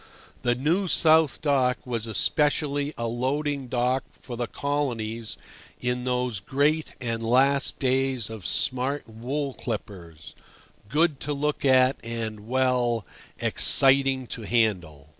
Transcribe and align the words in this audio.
The 0.41 0.55
New 0.55 0.87
South 0.87 1.43
Dock 1.43 1.77
was 1.85 2.07
especially 2.07 2.91
a 2.97 3.05
loading 3.05 3.67
dock 3.67 4.03
for 4.13 4.35
the 4.35 4.47
Colonies 4.47 5.37
in 5.79 6.05
those 6.05 6.39
great 6.39 6.95
(and 6.99 7.21
last) 7.21 7.77
days 7.77 8.27
of 8.27 8.43
smart 8.43 9.07
wool 9.07 9.53
clippers, 9.53 10.33
good 10.89 11.19
to 11.19 11.33
look 11.33 11.63
at 11.63 11.97
and—well—exciting 12.03 14.25
to 14.25 14.41
handle. 14.41 15.09